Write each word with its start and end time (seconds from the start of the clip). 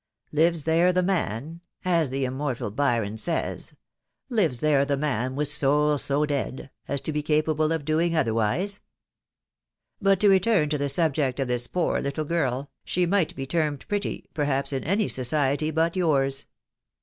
'Lives 0.31 0.63
there 0.63 0.91
the 0.91 1.03
man,' 1.03 1.61
as 1.85 2.09
the 2.09 2.25
immortal 2.25 2.71
Byron 2.71 3.19
says— 3.19 3.75
'Lives 4.29 4.59
there 4.59 4.83
the 4.83 4.97
man 4.97 5.35
with 5.35 5.47
soul 5.47 5.99
so 5.99 6.25
dead,' 6.25 6.71
as 6.87 7.01
to 7.01 7.11
be 7.13 7.21
capable 7.21 7.71
of 7.71 7.85
doing 7.85 8.15
otherwise?.... 8.15 8.81
But 10.01 10.19
to 10.21 10.27
return 10.27 10.69
to 10.69 10.79
the 10.79 10.89
subject 10.89 11.39
of 11.39 11.47
this 11.47 11.67
poor 11.67 12.01
little 12.01 12.25
girl.... 12.25 12.71
she 12.83 13.05
might 13.05 13.35
be 13.35 13.45
termed 13.45 13.87
pretty, 13.87 14.27
perhaps, 14.33 14.73
in 14.73 14.83
any 14.85 15.05
sodet^ 15.05 15.57
Wt 15.57 15.57
^wk*«. 15.57 15.57
THE 15.59 15.71
WIDOW 15.71 16.01
BARNABY. 16.13 16.35